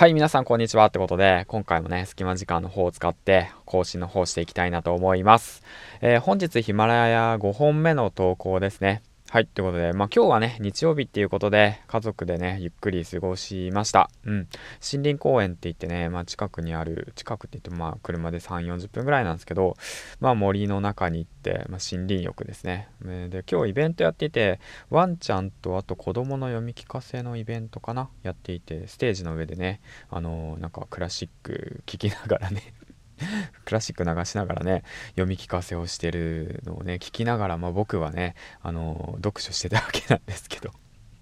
[0.00, 5.62] はい、皆さんこんにちはってことで、今回もね、隙間時間の方を使って更新の方していきたいなと思います。
[6.00, 9.02] えー、本日ヒマラヤ5本目の投稿ですね。
[9.32, 14.10] はい、ということで、まあ今日はね、日曜日っていうことで、家族でね、ゆっくり過ごしました。
[14.24, 14.48] うん。
[14.82, 19.76] 森林公園って言ってね、まあ近くにある、近くって言ってもまあ車で3、40分ぐらいなんですけど、
[20.18, 22.88] まあ森の中に行って、まあ森林浴ですね。
[23.04, 24.58] で、今日イベントやっていて、
[24.90, 28.10] ワンちゃんとあと子供の読み聞かせのイベントかな？
[28.24, 32.74] やっていて、ステージの上でね、あのー、なんかクラシック聴きながらね
[33.70, 40.72] クラシック流しながらね、読み聞かせをしてるのをね、聞きながら、まあ僕はね、あの、読書してたわけなんですけど。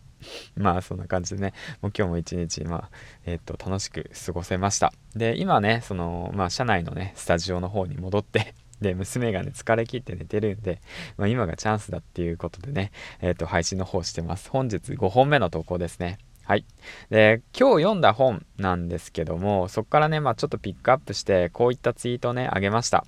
[0.57, 2.91] まあそんな感じでね、もう今日も一日、まあ、
[3.27, 4.95] えっ、と、楽しく過ごせました。
[5.15, 10.81] で、今ね、その、まあ社内のね、スタジオの方に戻って で、娘がね、疲れ切って寝てるんで、
[11.19, 14.49] まあ今がチャンスだっていうことでね、えっ、と、配信の方してます。
[14.49, 16.17] 本日5本目の投稿ですね。
[16.49, 16.65] はい。
[17.11, 23.05] で、今日読んだ本なんですけども、そこからね、まあちょっとピックアップして、こういったツイートね、あげました。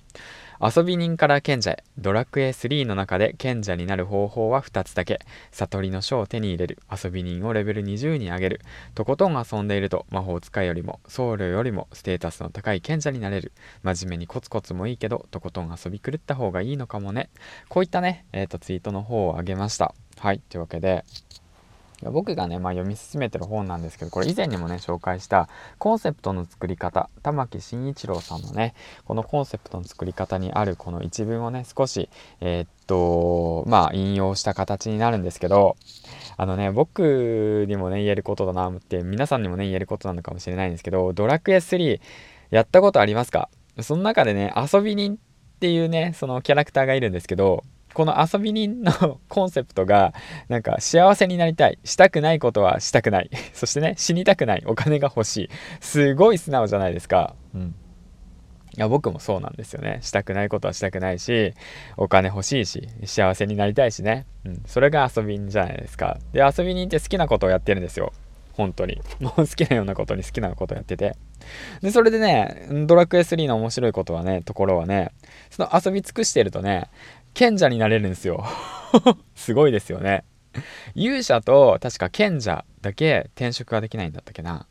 [0.61, 5.21] 遊び人から賢者へ、ドラクエ3の中で賢者になる方法は2つだけ。
[5.49, 6.77] 悟りの書を手に入れる。
[6.91, 8.61] 遊び人をレベル20に上げる。
[8.93, 13.53] とことん遊んでいると、魔法使いよりも、僧侶よりもステータスの高い賢者になれる。
[13.81, 17.31] 真面目にコツコツもいいけど、とことん遊び狂った方がいいのかもね。
[17.69, 19.95] こういったね、えっ、ー、と、ツイートの方をあげました。
[20.19, 20.41] はい。
[20.47, 21.03] というわけで、
[22.09, 28.73] 僕がね、まあ、読み進めてる本なんですけど、これ以前にもね、紹介したコンセプトの作り方、玉木慎一郎さんのね、
[29.05, 35.75] このコンセプトの作り方にあるこの一文をね、少し、えー、っと、まあ、引用した形になるんですけど、
[36.37, 41.99] あのね、僕にもね、言えることだなって、皆さんにもね、言えることなのかもしれないんですけど、ドラクエ3、
[42.49, 43.49] やったことありますか？
[43.79, 45.17] その中でね、遊び人っ
[45.59, 50.13] ていうね、そのキャラクターがいるんですけど、この遊び人のコンセプトが、
[50.49, 51.79] なんか幸せになりたい。
[51.83, 53.29] したくないことはしたくない。
[53.53, 54.63] そしてね、死にたくない。
[54.65, 55.49] お金が欲しい。
[55.79, 57.35] すごい素直じゃないですか。
[57.53, 57.75] うん。
[58.77, 59.99] いや、僕もそうなんですよね。
[60.01, 61.53] したくないことはしたくないし、
[61.97, 64.25] お金欲しいし、幸せになりたいしね。
[64.45, 64.61] うん。
[64.65, 66.17] それが遊び人じゃないですか。
[66.31, 68.13] で、遊び人って好きなことをやってるんですよ。
[68.61, 69.01] 本当に。
[69.19, 71.17] もう好きなようなことに好きなことやってて。
[71.81, 75.11] で、それでね、ドラクエ3の面白いことはね、ところはね、
[75.49, 76.89] その遊び尽くしてるとね、
[77.33, 78.45] 賢者になれるんですよ。
[79.35, 80.23] すごいですよね。
[80.95, 84.67] 勇者と確か賢者だけ転職ができないんだったっけな。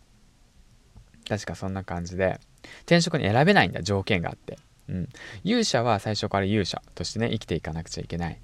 [1.29, 2.39] 確かそんな感じで。
[2.83, 4.59] 転職に選べないんだ条件があって、
[4.89, 5.09] うん、
[5.45, 8.39] 勇者は最初から勇者としてね生きていかなくちゃいけない。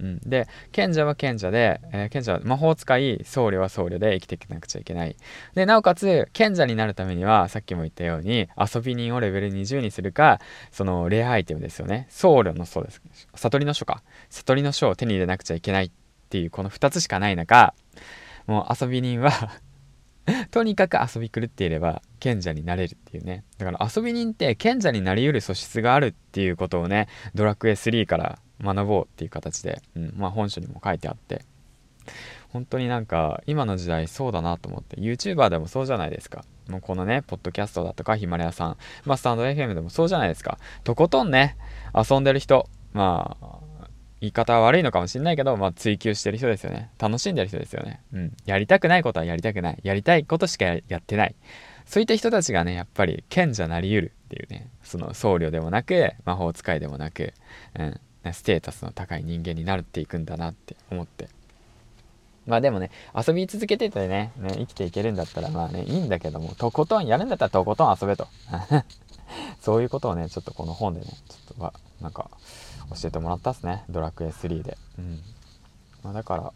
[0.00, 5.16] うん、で賢者は賢者で、えー、賢者は魔法使い僧侶は僧侶で生きていかなくちゃいけない。
[5.54, 10.40] でなおかつ賢者になるためにはさっきも言ったように遊び人をレベル20にするか
[10.72, 12.06] そのレアアイテムですよね。
[12.10, 13.02] 僧侶のそうです。
[13.34, 14.02] 悟りの書か。
[14.30, 15.90] 悟りの書を手に入れなくちゃいけないっ
[16.30, 17.74] ていうこの2つしかない中
[18.46, 19.30] もう遊び人は
[20.50, 23.44] とにかく遊び狂っていれば賢者になれるっていうね。
[23.58, 31.44] だから遊び人って賢者になりうる素質があるっていうことをねドラクエ3から学ぼうっていう形で、うんまあ、本書にも書いてあって
[32.48, 41.56] 本当になんか今の時代そうだなと思って YouTuber でもそうじゃないですかもうこのねポッドキャストだとかヒマラヤさん、まあ、スタンド FM でもそうじゃないですかとことんね
[41.94, 43.70] 遊んでる人まあ
[44.20, 46.90] 言い方は悪いのかもしんないけど、まあ、追求してる人ですよね。
[46.98, 48.02] 楽しんでる人ですよね。
[48.12, 48.36] うん。
[48.44, 49.78] やりたくないことはやりたくない。
[49.82, 51.34] やりたいことしかやってない。
[51.86, 57.32] そういった人たちがね、やっぱり賢者なり得るっていうね、その僧侶でもなく、魔法使いでもなく、
[57.78, 58.00] うん、
[58.32, 61.28] ステータスの高い人間になっていくんだなって思って。
[62.46, 68.28] まあでもね遊び続けててねね生きていけるんだったらまあねいいんだけどもとことんやるんだったらとことん遊べと。
[69.60, 72.30] そういうことをねちょっとこの本でねちょっとはなんか
[72.90, 73.84] 教えてもらったっすね。
[73.88, 74.76] ドラクエ3で。
[74.98, 75.22] うん。
[76.02, 76.52] まあ、だから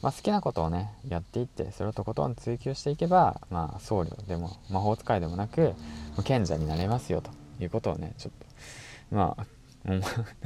[0.00, 5.74] まあ、好きなことをねやっていってそれをとことん追求していけばまあ僧侶でも魔法使いでもなく
[6.24, 7.30] 賢者になれますよと
[7.60, 8.32] いうことをねちょっ
[9.10, 9.46] とまあ
[9.88, 10.00] なん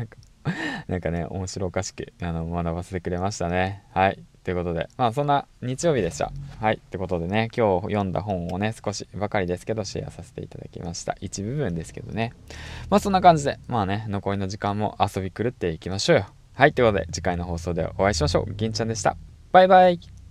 [0.06, 0.16] か
[0.88, 3.82] なんかね、面白おかしく、あの、学ばせてくれましたね。
[3.92, 4.22] はい。
[4.44, 6.32] ということで、まあそんな日曜日でした。
[6.60, 6.74] はい。
[6.74, 11.16] ってことでね、今日読んだ本をね、少しばかりですけどシェアさせていただきました。
[11.20, 12.32] 一部分ですけどね。
[12.90, 16.26] まあそんな感じで、まあね、残りの時間も遊び狂っていきましょうよ。
[16.54, 16.72] はい。
[16.72, 18.52] ということで、次回の放送でお会いしましょう。
[18.52, 19.16] 銀ちゃんでした。
[19.52, 20.21] バイバイ。